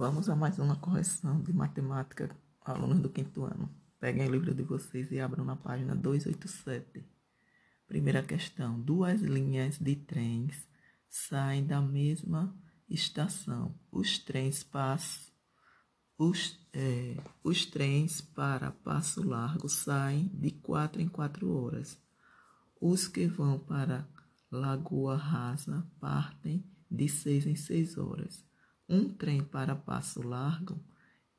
Vamos 0.00 0.30
a 0.30 0.34
mais 0.34 0.58
uma 0.58 0.76
correção 0.76 1.42
de 1.42 1.52
matemática, 1.52 2.34
alunos 2.64 3.00
do 3.00 3.10
quinto 3.10 3.44
ano. 3.44 3.70
Peguem 3.98 4.26
o 4.26 4.30
livro 4.30 4.54
de 4.54 4.62
vocês 4.62 5.12
e 5.12 5.20
abram 5.20 5.44
na 5.44 5.56
página 5.56 5.94
287. 5.94 7.04
Primeira 7.86 8.22
questão: 8.22 8.80
duas 8.80 9.20
linhas 9.20 9.78
de 9.78 9.94
trens 9.94 10.66
saem 11.06 11.66
da 11.66 11.82
mesma 11.82 12.50
estação. 12.88 13.78
Os 13.92 14.18
trens 14.18 14.62
passam. 14.62 15.34
Os, 16.16 16.58
é, 16.72 17.18
os 17.44 17.66
trens 17.66 18.22
para 18.22 18.70
Passo 18.70 19.22
Largo 19.22 19.68
saem 19.68 20.28
de 20.28 20.50
quatro 20.50 21.02
em 21.02 21.08
quatro 21.08 21.54
horas. 21.54 21.98
Os 22.80 23.06
que 23.06 23.26
vão 23.26 23.58
para 23.58 24.08
Lagoa 24.50 25.18
Rasa 25.18 25.86
partem 26.00 26.64
de 26.90 27.06
seis 27.06 27.46
em 27.46 27.54
seis 27.54 27.98
horas. 27.98 28.48
Um 28.92 29.08
trem 29.08 29.40
para 29.40 29.76
Passo 29.76 30.20
Largo 30.20 30.76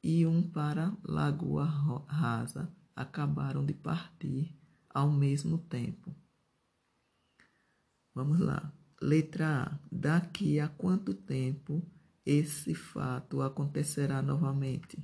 e 0.01 0.25
um 0.25 0.41
para 0.41 0.95
Lagoa 1.03 1.65
Rasa 2.07 2.73
acabaram 2.95 3.65
de 3.65 3.73
partir 3.73 4.55
ao 4.89 5.11
mesmo 5.11 5.57
tempo. 5.57 6.15
Vamos 8.15 8.39
lá. 8.39 8.73
Letra 9.01 9.63
A. 9.63 9.79
Daqui 9.91 10.61
a 10.61 10.69
quanto 10.69 11.13
tempo 11.13 11.85
esse 12.25 12.73
fato 12.73 13.41
acontecerá 13.41 14.21
novamente? 14.21 14.97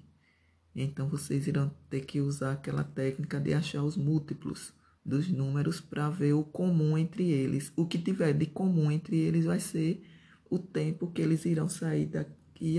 Então 0.74 1.10
vocês 1.10 1.48
irão 1.48 1.70
ter 1.90 2.05
que 2.05 2.22
usar 2.22 2.54
aquela 2.54 2.86
técnica 2.86 3.41
de 3.41 3.54
achar 3.54 3.84
os 3.84 3.98
múltiplos 3.98 4.74
dos 5.04 5.27
números 5.27 5.82
para 5.82 6.10
ver 6.10 6.32
o 6.32 6.46
comum 6.46 6.98
entre 6.98 7.30
eles. 7.30 7.74
O 7.76 7.86
que 7.86 7.98
tiver 7.98 8.32
de 8.32 8.46
comum 8.46 8.90
entre 8.90 9.18
eles 9.18 9.44
vai 9.44 9.60
ser 9.60 10.02
o 10.50 10.58
tempo 10.58 11.12
que 11.12 11.22
eles 11.22 11.44
irão 11.44 11.68
sair 11.68 12.05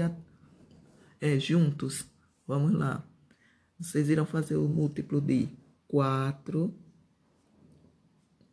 a, 0.01 0.17
é, 1.21 1.39
juntos. 1.39 2.05
Vamos 2.47 2.73
lá. 2.73 3.07
Vocês 3.79 4.09
irão 4.09 4.27
fazer 4.27 4.57
o 4.57 4.69
múltiplo 4.69 5.21
de 5.21 5.49
4, 5.87 6.75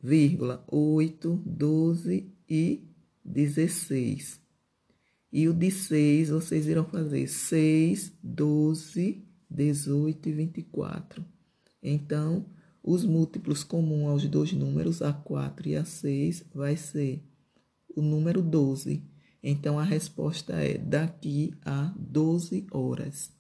vírgula 0.02 0.64
8, 0.68 1.42
12 1.46 2.32
e 2.50 2.84
16. 3.24 4.40
E 5.32 5.50
o 5.50 5.54
de 5.54 5.72
6 5.72 6.30
vocês 6.30 6.68
irão 6.68 6.86
fazer 6.86 7.28
6, 7.28 8.14
12, 8.24 9.26
18 9.50 10.30
e 10.30 10.32
24. 10.32 11.26
Então, 11.82 12.46
os 12.84 13.04
múltiplos 13.04 13.64
comuns 13.64 14.10
aos 14.10 14.28
dois 14.28 14.54
números, 14.54 15.02
a 15.02 15.12
4 15.12 15.70
e 15.70 15.76
a 15.76 15.84
6, 15.84 16.46
vai 16.54 16.78
ser 16.78 17.24
o 17.96 18.02
número 18.02 18.42
12. 18.42 19.04
Então, 19.48 19.78
a 19.78 19.84
resposta 19.84 20.54
é 20.54 20.76
daqui 20.76 21.54
a 21.64 21.94
12 21.96 22.66
horas. 22.72 23.32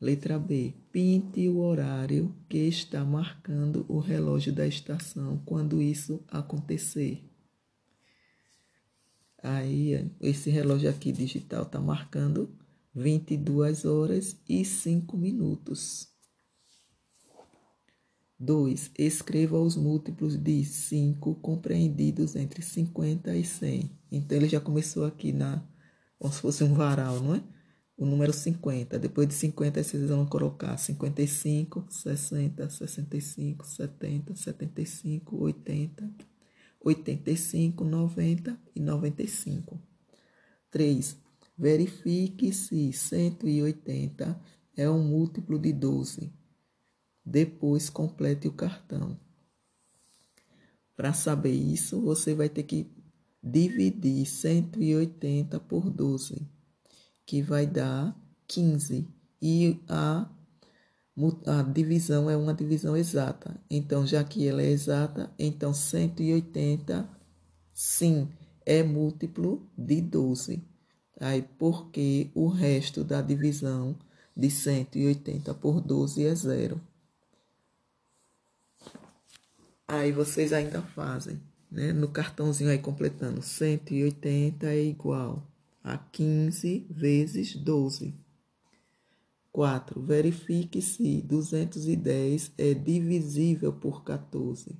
Letra 0.00 0.40
B. 0.40 0.74
Pinte 0.90 1.48
o 1.48 1.58
horário 1.60 2.34
que 2.48 2.58
está 2.58 3.04
marcando 3.04 3.86
o 3.88 4.00
relógio 4.00 4.52
da 4.52 4.66
estação 4.66 5.40
quando 5.46 5.80
isso 5.80 6.20
acontecer. 6.26 7.30
Aí, 9.40 10.10
esse 10.20 10.50
relógio 10.50 10.90
aqui 10.90 11.12
digital 11.12 11.62
está 11.62 11.80
marcando 11.80 12.52
22 12.92 13.84
horas 13.84 14.36
e 14.48 14.64
5 14.64 15.16
minutos. 15.16 16.08
2. 18.38 18.92
Escreva 18.98 19.58
os 19.58 19.76
múltiplos 19.76 20.36
de 20.36 20.64
5 20.64 21.34
compreendidos 21.36 22.36
entre 22.36 22.62
50 22.62 23.34
e 23.36 23.44
100. 23.44 23.90
Então, 24.10 24.36
ele 24.36 24.48
já 24.48 24.60
começou 24.60 25.04
aqui 25.04 25.32
na, 25.32 25.62
como 26.18 26.32
se 26.32 26.40
fosse 26.40 26.64
um 26.64 26.74
varal, 26.74 27.20
não 27.20 27.34
é? 27.34 27.42
o 27.98 28.06
número 28.06 28.32
50. 28.32 28.98
Depois 28.98 29.26
de 29.26 29.34
50, 29.34 29.82
vocês 29.82 30.08
vão 30.08 30.24
colocar 30.24 30.76
55, 30.76 31.86
60, 31.90 32.70
65, 32.70 33.66
70, 33.66 34.36
75, 34.36 35.36
80, 35.36 36.10
85, 36.80 37.84
90 37.84 38.60
e 38.74 38.80
95. 38.80 39.82
3. 40.70 41.16
Verifique 41.58 42.52
se 42.52 42.92
180 42.92 44.40
é 44.76 44.88
um 44.88 45.02
múltiplo 45.02 45.58
de 45.58 45.72
12. 45.72 46.32
Depois 47.30 47.90
complete 47.90 48.48
o 48.48 48.52
cartão. 48.52 49.14
Para 50.96 51.12
saber 51.12 51.52
isso, 51.52 52.00
você 52.00 52.34
vai 52.34 52.48
ter 52.48 52.62
que 52.62 52.90
dividir 53.42 54.24
180 54.24 55.60
por 55.60 55.90
12 55.90 56.48
que 57.26 57.42
vai 57.42 57.66
dar 57.66 58.18
15. 58.46 59.06
E 59.42 59.78
a, 59.86 60.26
a 61.46 61.62
divisão 61.62 62.30
é 62.30 62.36
uma 62.38 62.54
divisão 62.54 62.96
exata. 62.96 63.60
Então, 63.70 64.06
já 64.06 64.24
que 64.24 64.48
ela 64.48 64.62
é 64.62 64.70
exata, 64.70 65.30
então 65.38 65.74
180, 65.74 67.06
sim, 67.74 68.26
é 68.64 68.82
múltiplo 68.82 69.68
de 69.76 70.00
12. 70.00 70.64
Aí, 71.20 71.42
porque 71.58 72.30
o 72.34 72.48
resto 72.48 73.04
da 73.04 73.20
divisão 73.20 73.94
de 74.34 74.50
180 74.50 75.52
por 75.52 75.82
12 75.82 76.24
é 76.24 76.34
zero. 76.34 76.80
Aí 79.88 80.12
vocês 80.12 80.52
ainda 80.52 80.82
fazem, 80.82 81.40
né? 81.70 81.94
No 81.94 82.08
cartãozinho 82.08 82.70
aí 82.70 82.78
completando, 82.78 83.40
180 83.40 84.66
é 84.66 84.84
igual 84.84 85.50
a 85.82 85.96
15 85.96 86.86
vezes 86.90 87.56
12. 87.56 88.14
4. 89.50 90.02
Verifique 90.02 90.82
se 90.82 91.22
210 91.22 92.52
é 92.58 92.74
divisível 92.74 93.72
por 93.72 94.04
14. 94.04 94.78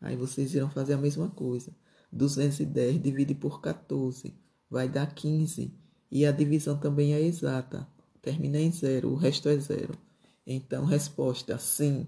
Aí 0.00 0.16
vocês 0.16 0.54
irão 0.54 0.70
fazer 0.70 0.94
a 0.94 0.98
mesma 0.98 1.28
coisa. 1.28 1.74
210 2.12 3.02
divide 3.02 3.34
por 3.34 3.60
14 3.60 4.34
vai 4.70 4.88
dar 4.88 5.12
15. 5.12 5.74
E 6.10 6.24
a 6.24 6.30
divisão 6.30 6.78
também 6.78 7.12
é 7.12 7.20
exata. 7.20 7.88
Termina 8.22 8.60
em 8.60 8.70
zero, 8.70 9.10
o 9.10 9.16
resto 9.16 9.48
é 9.48 9.58
zero. 9.58 9.98
Então, 10.46 10.84
resposta 10.84 11.58
sim, 11.58 12.06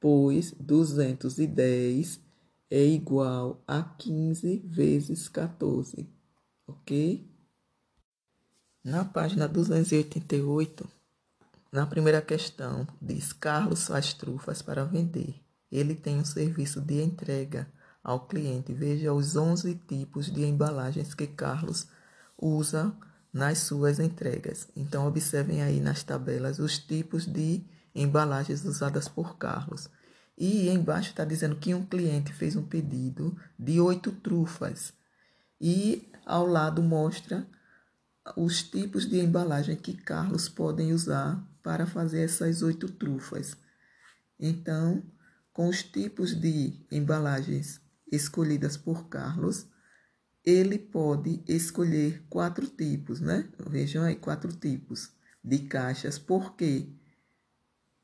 pois 0.00 0.52
210 0.52 2.20
é 2.70 2.84
igual 2.84 3.62
a 3.66 3.82
15 3.82 4.58
vezes 4.66 5.28
14 5.28 6.18
ok? 6.68 7.26
Na 8.84 9.04
página 9.04 9.48
288, 9.48 10.88
na 11.72 11.86
primeira 11.86 12.20
questão, 12.20 12.86
diz: 13.00 13.32
Carlos 13.32 13.86
faz 13.86 14.12
trufas 14.12 14.62
para 14.62 14.84
vender. 14.84 15.42
Ele 15.72 15.94
tem 15.94 16.18
um 16.18 16.24
serviço 16.24 16.80
de 16.80 17.02
entrega 17.02 17.70
ao 18.02 18.26
cliente. 18.26 18.72
Veja 18.72 19.12
os 19.12 19.36
11 19.36 19.74
tipos 19.86 20.30
de 20.30 20.44
embalagens 20.44 21.14
que 21.14 21.26
Carlos 21.26 21.88
usa 22.40 22.94
nas 23.32 23.58
suas 23.58 23.98
entregas. 23.98 24.68
Então, 24.74 25.06
observem 25.06 25.62
aí 25.62 25.80
nas 25.80 26.02
tabelas 26.02 26.58
os 26.58 26.78
tipos 26.78 27.26
de 27.26 27.36
embalagens 27.46 27.77
usadas 28.64 29.08
por 29.08 29.36
Carlos. 29.36 29.88
E 30.36 30.68
embaixo 30.68 31.10
está 31.10 31.24
dizendo 31.24 31.56
que 31.56 31.74
um 31.74 31.84
cliente 31.84 32.32
fez 32.32 32.54
um 32.54 32.62
pedido 32.62 33.36
de 33.58 33.80
oito 33.80 34.12
trufas. 34.12 34.92
E 35.60 36.10
ao 36.24 36.46
lado 36.46 36.82
mostra 36.82 37.46
os 38.36 38.62
tipos 38.62 39.06
de 39.06 39.18
embalagem 39.18 39.76
que 39.76 39.94
Carlos 39.94 40.48
podem 40.48 40.92
usar 40.92 41.42
para 41.62 41.86
fazer 41.86 42.20
essas 42.20 42.62
oito 42.62 42.88
trufas. 42.88 43.56
Então, 44.38 45.02
com 45.52 45.68
os 45.68 45.82
tipos 45.82 46.38
de 46.38 46.86
embalagens 46.90 47.80
escolhidas 48.10 48.76
por 48.76 49.08
Carlos, 49.08 49.66
ele 50.44 50.78
pode 50.78 51.42
escolher 51.48 52.24
quatro 52.30 52.66
tipos, 52.66 53.20
né? 53.20 53.48
Vejam 53.68 54.04
aí, 54.04 54.14
quatro 54.14 54.52
tipos 54.52 55.10
de 55.42 55.58
caixas, 55.58 56.18
porque 56.18 56.88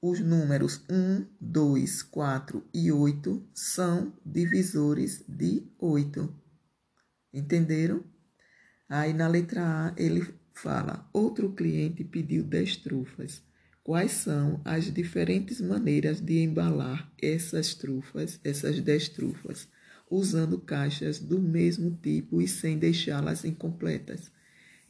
os 0.06 0.20
números 0.20 0.82
1, 0.90 1.24
2, 1.40 2.02
4 2.02 2.62
e 2.74 2.92
8 2.92 3.42
são 3.54 4.12
divisores 4.22 5.24
de 5.26 5.62
8. 5.78 6.28
Entenderam? 7.32 8.04
Aí 8.86 9.14
na 9.14 9.26
letra 9.26 9.62
A 9.62 9.94
ele 9.96 10.22
fala: 10.52 11.08
outro 11.10 11.52
cliente 11.52 12.04
pediu 12.04 12.44
10 12.44 12.76
trufas. 12.76 13.42
Quais 13.82 14.12
são 14.12 14.60
as 14.62 14.92
diferentes 14.92 15.58
maneiras 15.58 16.20
de 16.20 16.38
embalar 16.42 17.10
essas 17.20 17.74
trufas, 17.74 18.38
essas 18.44 18.78
10 18.80 19.08
trufas, 19.08 19.66
usando 20.10 20.58
caixas 20.58 21.18
do 21.18 21.40
mesmo 21.40 21.98
tipo 22.02 22.42
e 22.42 22.46
sem 22.46 22.76
deixá-las 22.76 23.42
incompletas? 23.42 24.30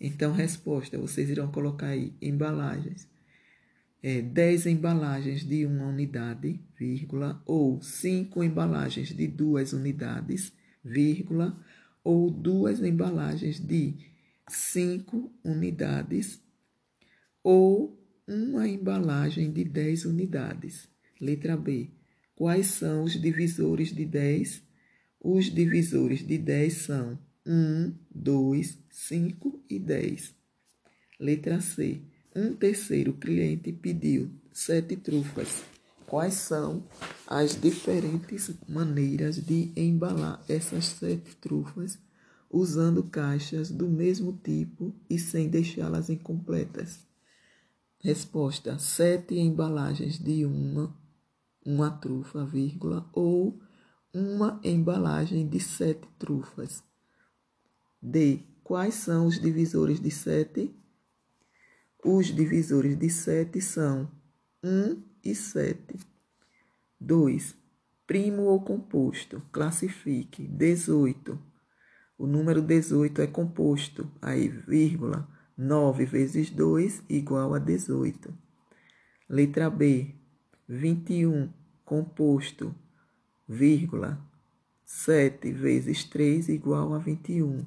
Então, 0.00 0.32
resposta: 0.32 0.98
vocês 0.98 1.30
irão 1.30 1.52
colocar 1.52 1.86
aí 1.86 2.12
embalagens. 2.20 3.13
É, 4.06 4.20
10 4.20 4.66
embalagens 4.66 5.46
de 5.46 5.64
uma 5.64 5.86
unidade, 5.86 6.60
vírgula, 6.78 7.42
ou 7.46 7.80
5 7.80 8.44
embalagens 8.44 9.08
de 9.08 9.26
duas 9.26 9.72
unidades, 9.72 10.52
vírgula, 10.84 11.58
ou 12.04 12.30
duas 12.30 12.82
embalagens 12.82 13.58
de 13.58 13.94
5 14.46 15.32
unidades 15.42 16.38
ou 17.42 17.98
uma 18.28 18.68
embalagem 18.68 19.50
de 19.50 19.64
10 19.64 20.04
unidades. 20.04 20.86
Letra 21.18 21.56
B. 21.56 21.88
Quais 22.36 22.66
são 22.66 23.04
os 23.04 23.18
divisores 23.18 23.90
de 23.90 24.04
10? 24.04 24.62
Os 25.18 25.46
divisores 25.46 26.26
de 26.26 26.36
10 26.36 26.72
são 26.74 27.18
1, 27.46 27.94
2, 28.14 28.78
5 28.90 29.64
e 29.70 29.78
10. 29.78 30.34
Letra 31.18 31.58
C. 31.62 32.02
Um 32.36 32.52
terceiro 32.52 33.12
cliente 33.12 33.72
pediu 33.72 34.28
sete 34.52 34.96
trufas. 34.96 35.62
Quais 36.04 36.34
são 36.34 36.82
as 37.28 37.54
diferentes 37.54 38.50
maneiras 38.68 39.36
de 39.36 39.72
embalar 39.76 40.44
essas 40.48 40.86
sete 40.86 41.36
trufas 41.36 41.96
usando 42.50 43.04
caixas 43.04 43.70
do 43.70 43.88
mesmo 43.88 44.32
tipo 44.42 44.92
e 45.08 45.16
sem 45.16 45.48
deixá-las 45.48 46.10
incompletas? 46.10 47.06
Resposta: 48.00 48.80
sete 48.80 49.36
embalagens 49.36 50.18
de 50.18 50.44
uma, 50.44 50.92
uma 51.64 51.88
trufa, 51.88 52.44
vírgula, 52.44 53.08
ou 53.12 53.60
uma 54.12 54.60
embalagem 54.64 55.48
de 55.48 55.60
sete 55.60 56.08
trufas. 56.18 56.82
D. 58.02 58.40
Quais 58.64 58.94
são 58.94 59.28
os 59.28 59.40
divisores 59.40 60.00
de 60.00 60.10
sete? 60.10 60.74
Os 62.06 62.26
divisores 62.26 62.98
de 62.98 63.08
sete 63.08 63.62
são 63.62 64.06
1 64.62 65.02
e 65.24 65.34
7. 65.34 65.98
2. 67.00 67.56
Primo 68.06 68.42
ou 68.42 68.60
composto. 68.60 69.40
Classifique. 69.50 70.46
18. 70.46 71.38
O 72.18 72.26
número 72.26 72.60
18 72.60 73.22
é 73.22 73.26
composto. 73.26 74.06
Aí, 74.20 74.48
vírgula. 74.48 75.26
9 75.56 76.04
vezes 76.04 76.50
2 76.50 77.02
igual 77.08 77.54
a 77.54 77.58
18. 77.58 78.36
Letra 79.26 79.70
B. 79.70 80.14
21. 80.68 81.50
Composto. 81.86 82.74
Vírgula. 83.48 84.22
7 84.84 85.50
vezes 85.52 86.04
3 86.04 86.50
igual 86.50 86.92
a 86.92 86.98
21. 86.98 87.64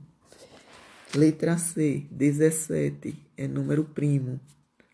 Letra 1.15 1.57
C. 1.57 2.05
17 2.11 3.15
é 3.37 3.47
número 3.47 3.85
primo. 3.85 4.39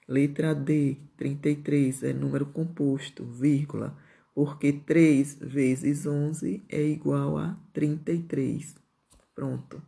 Letra 0.08 0.54
D, 0.54 0.98
33 1.18 2.04
é 2.04 2.14
número 2.14 2.46
composto, 2.46 3.26
vírgula, 3.26 3.98
porque 4.36 4.72
3 4.72 5.40
vezes 5.42 6.06
11 6.06 6.64
é 6.70 6.82
igual 6.84 7.38
a 7.38 7.58
33. 7.74 8.76
Pronto. 9.34 9.82